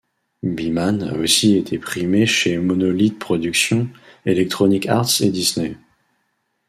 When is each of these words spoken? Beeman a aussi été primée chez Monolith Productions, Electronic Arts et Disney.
Beeman 0.41 1.03
a 1.03 1.13
aussi 1.13 1.57
été 1.57 1.77
primée 1.77 2.25
chez 2.25 2.57
Monolith 2.57 3.19
Productions, 3.19 3.87
Electronic 4.25 4.87
Arts 4.87 5.21
et 5.21 5.29
Disney. 5.29 5.77